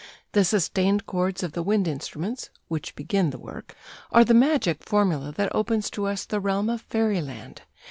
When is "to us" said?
5.91-6.25